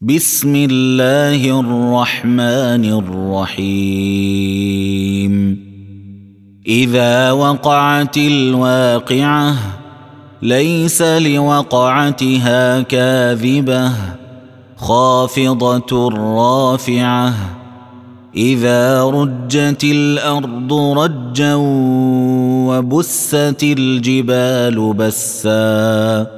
بسم 0.00 0.56
الله 0.70 1.60
الرحمن 1.60 2.84
الرحيم. 3.58 4.04
إذا 6.66 7.32
وقعت 7.32 8.16
الواقعة 8.16 9.54
ليس 10.42 11.02
لوقعتها 11.02 12.80
كاذبة 12.80 13.92
خافضة 14.76 16.08
رافعة. 16.14 17.34
إذا 18.36 19.04
رجت 19.04 19.84
الأرض 19.84 20.72
رجا 20.72 21.54
وبست 22.68 23.62
الجبال 23.62 24.94
بسّا. 24.94 26.37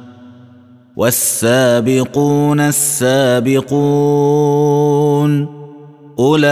والسابقون 0.95 2.59
السابقون 2.59 3.71
أولئك 6.19 6.51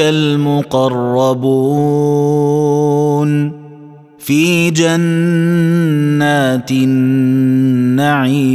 المقربون 0.00 1.66
في 4.18 4.70
جنات 4.70 5.00
النعيم 6.70 8.46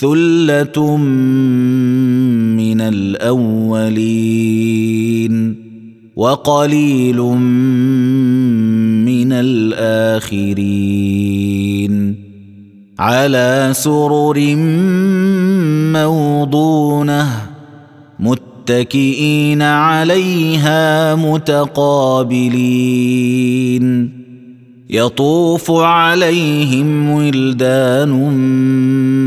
ثلة 0.00 0.96
من 2.56 2.80
الأولين 2.80 4.10
وقليل 6.16 7.16
من 7.16 8.09
الآخرين 9.32 11.04
على 12.98 13.68
سرر 13.72 14.56
موضونة 15.92 17.26
متكئين 18.20 19.62
عليها 19.62 21.14
متقابلين. 21.14 22.60
يطوف 24.90 25.70
عليهم 25.70 27.10
ولدان 27.10 28.10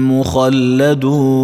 مخلدون. 0.08 1.44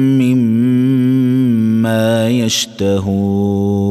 يشتهون 2.29 3.81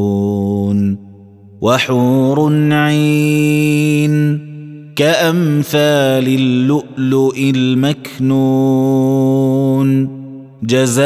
وحور 1.61 2.53
عين 2.73 4.41
كأمثال 4.97 6.27
اللؤلؤ 6.29 7.39
المكنون 7.39 8.61
جزاء 10.63 11.01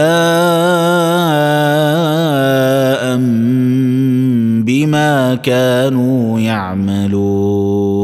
بما 4.66 5.34
كانوا 5.34 6.41
يعملون 6.41 8.03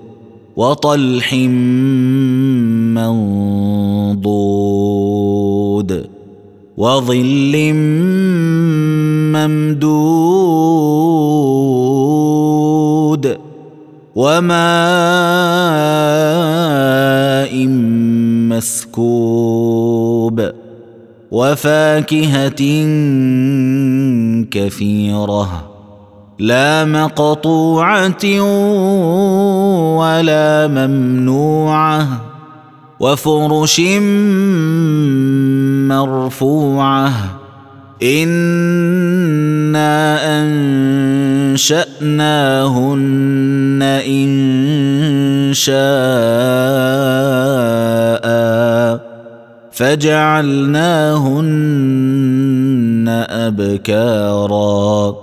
وطلح 0.61 1.33
منضود 4.13 5.89
وظل 6.77 7.73
ممدود 12.11 13.37
وماء 14.15 14.51
مسكوب 18.51 20.37
وفاكهة 21.31 22.61
كثيرة 24.51 25.71
لا 26.39 26.85
مقطوعة 26.85 28.25
ولا 29.81 30.67
ممنوعة 30.67 32.07
وفرش 32.99 33.81
مرفوعة. 35.89 37.11
إنا 38.03 39.91
أنشأناهن 41.53 42.01
إن 44.07 44.29
شاء 45.53 45.81
فجعلناهن 49.71 50.85
أبكارا. 53.29 55.15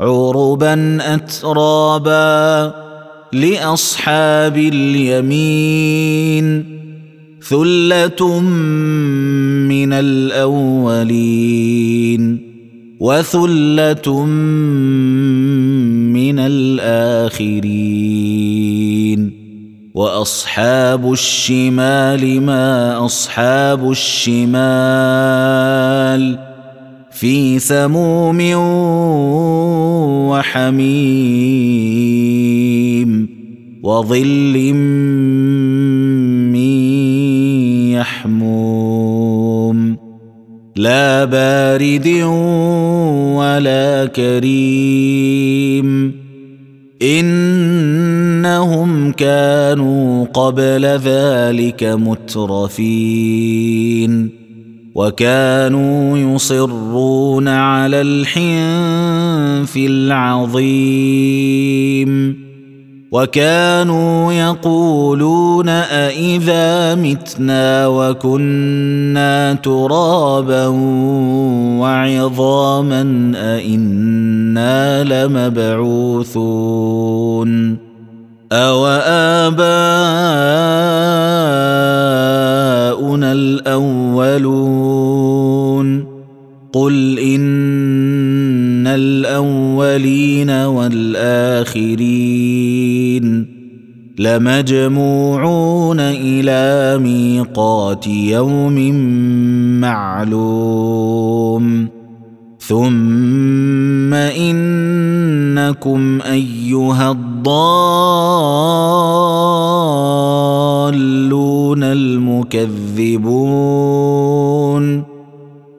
عربا 0.00 0.98
اترابا 1.14 2.81
لأصحاب 3.32 4.56
اليمين 4.56 6.44
ثلة 7.42 8.40
من 9.68 9.92
الأولين 9.92 11.42
وثلة 13.00 14.24
من 16.14 16.38
الآخرين 16.38 17.82
وأصحاب 19.94 21.12
الشمال 21.12 22.40
ما 22.40 23.04
أصحاب 23.04 23.90
الشمال 23.90 24.52
في 27.10 27.58
سموم 27.58 28.40
وحميم 30.30 31.81
وظل 33.82 34.74
من 36.52 36.82
يحموم. 37.92 39.96
لا 40.76 41.24
بارد 41.24 42.08
ولا 43.36 44.06
كريم. 44.06 46.12
إنهم 47.02 49.12
كانوا 49.12 50.24
قبل 50.24 50.86
ذلك 50.86 51.84
مترفين. 51.84 53.22
وكانوا 54.94 56.18
يصرون 56.18 57.48
على 57.48 58.00
الحنف 58.00 59.76
العظيم. 59.76 62.41
وكانوا 63.12 64.32
يقولون 64.32 65.68
أإذا 65.68 66.94
متنا 66.94 67.86
وكنا 67.86 69.52
ترابا 69.54 70.66
وعظاما 71.80 73.32
أإنا 73.36 75.04
لمبعوثون 75.04 76.52
أو 78.52 78.86
لمجموعون 94.22 96.00
إلى 96.00 96.98
ميقات 97.02 98.06
يوم 98.06 98.94
معلوم. 99.80 101.88
ثم 102.58 104.14
إنكم 104.14 106.18
أيها 106.32 107.10
الضالون 107.10 107.52
المكذبون. 111.82 112.72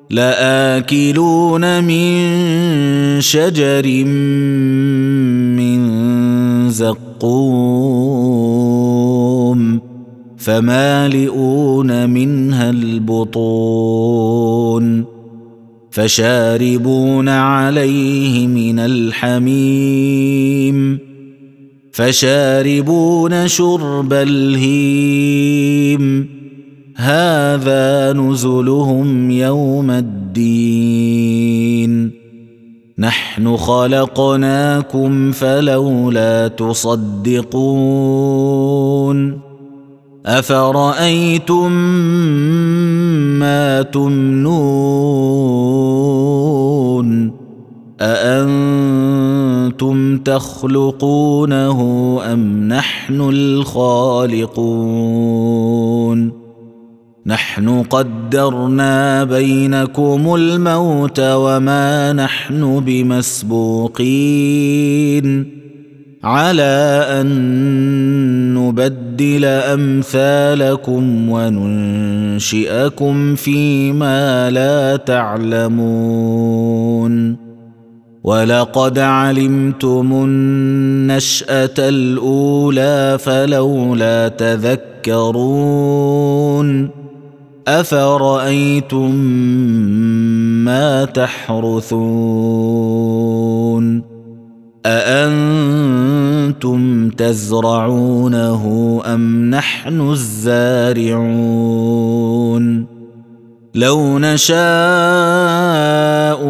لآكلون 0.10 1.84
من 1.84 3.22
شجر 3.22 4.04
زقوم 7.24 8.52
فمالئون 10.38 12.10
منها 12.10 12.70
البطون 12.70 13.94
فشاربون 15.92 17.30
عليه 17.30 18.48
من 18.48 18.80
الحميم 18.80 20.20
فشاربون 21.92 23.48
شرب 23.48 24.14
الهيم 24.14 25.54
هذا 26.96 28.14
نزلهم 28.14 29.31
يوم 29.31 29.92
الدين 29.92 31.52
نحن 33.00 33.57
خلقناكم 33.57 35.31
فلولا 35.31 36.48
تصدقون 36.48 37.94
أفرأيتم 40.25 41.72
ما 43.40 43.81
تمنون 43.81 44.94
أأنتم 48.01 49.38
تخلقونه 50.18 51.80
أم 52.24 52.68
نحن 52.68 53.22
الخالقون 53.22 54.84
نحن 57.28 57.84
قدرنا 57.84 59.24
بينكم 59.24 60.36
الموت 60.36 61.20
وما 61.20 62.14
نحن 62.14 62.80
بمسبوقين. 62.80 64.04
على 66.24 67.06
أن 67.10 68.54
نبدل 68.54 69.46
أمثالكم 69.46 71.30
وننشئكم 71.30 73.36
فيما 73.36 74.50
لا 74.50 74.96
تعلمون. 74.96 75.84
ولقد 78.24 79.00
علمتم 79.00 80.14
النشأة 80.14 81.80
الأولى 81.80 83.18
فلولا 83.20 84.28
تذكرون. 84.28 85.84
أفرأيتم 87.68 89.15
ما 90.65 91.06
تحرثون؟ 91.06 91.83
أأنتم 94.86 96.30
تزرعونه 97.10 99.01
أم 99.06 99.50
نحن 99.50 100.12
الزارعون؟ 100.12 101.33
لو 103.75 104.19
نشاء 104.19 104.60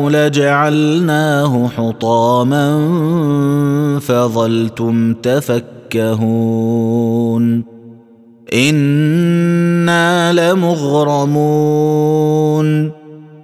لجعلناه 0.09 1.67
حطاما 1.67 2.79
فظلتم 3.99 5.13
تفكهون. 5.13 6.53
أنا 8.53 10.33
لمغرمون 10.33 11.83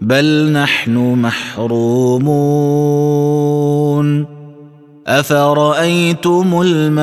بل 0.01 0.51
نحن 0.51 0.97
محرومون 0.97 2.29
افرايتم 5.07 6.61
الماء 6.61 6.99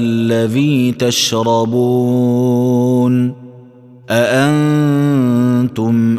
الذي 0.00 0.92
تشربون 0.92 2.38
اانتم 4.10 6.18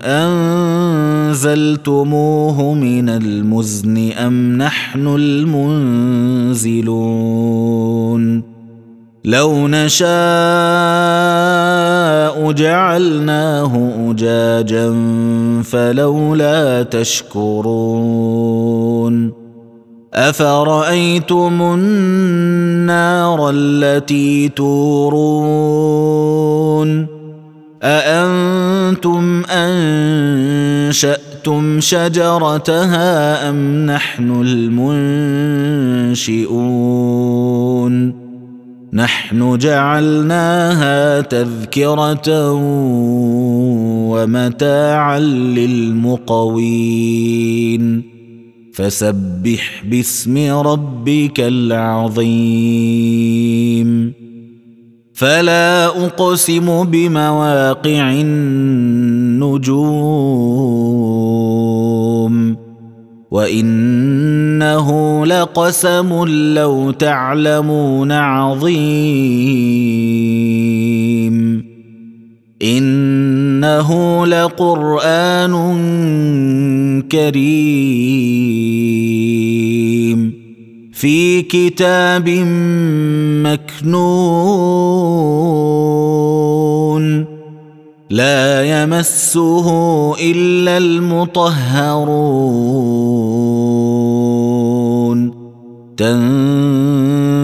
انزلتموه 1.29 2.73
من 2.73 3.09
المزن 3.09 4.11
ام 4.11 4.57
نحن 4.57 5.07
المنزلون 5.07 6.19
لو 9.25 9.68
نشاء 9.68 10.10
جعلناه 12.51 13.92
أجاجا 14.09 14.95
فلولا 15.64 16.83
تشكرون 16.83 18.19
أفرأيتم 20.14 21.61
النار 21.61 23.49
التي 23.54 24.49
تورون 24.49 25.99
أأنتم 27.83 29.44
أنشأتم 30.69 31.19
شجرتها 31.80 33.49
أم 33.49 33.85
نحن 33.85 34.42
المنشئون 34.42 36.19
نحن 38.93 39.57
جعلناها 39.57 41.21
تذكرة 41.21 42.53
ومتاعا 44.09 45.19
للمقوين. 45.19 48.03
فسبح 48.73 49.83
باسم 49.85 50.37
ربك 50.37 51.39
العظيم. 51.39 52.29
فلا 55.13 55.85
أقسم 55.85 56.83
بمواقع 56.83 58.11
النجوم. 58.11 58.69
وانه 63.31 65.26
لقسم 65.26 66.26
لو 66.56 66.92
تعلمون 66.92 68.12
عظيم 68.12 68.80
انه 72.62 74.26
لقران 74.26 75.54
كريم 77.02 78.30
في 80.94 81.42
كتاب 81.42 82.30
مكنون 83.44 84.50
لا 88.09 88.81
يمسه 88.81 89.68
إلا 90.31 90.78
المطهرون. 90.78 91.49
تنزيل 95.97 97.37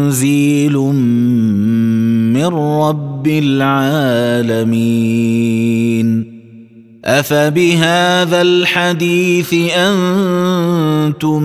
من 2.33 2.45
رب 2.45 3.27
العالمين. 3.27 4.65
أفبهذا 7.05 8.41
الحديث 8.41 9.53
أنتم 9.77 11.43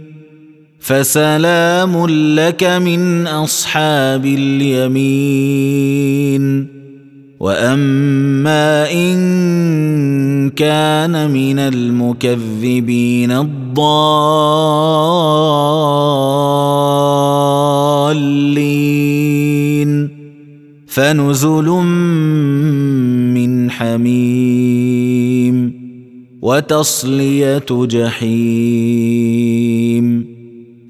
فسلام 0.81 1.93
لك 2.35 2.63
من 2.63 3.27
أصحاب 3.27 4.25
اليمين. 4.25 6.01
وأما 7.39 8.91
إن 8.91 10.49
كان 10.49 11.31
من 11.31 11.59
المكذبين 11.59 13.31
الضالين. 13.31 13.81
فنزل 20.87 21.65
من 23.33 23.71
حميم 23.71 25.73
وتصلية 26.41 27.65
جحيم. 27.71 28.31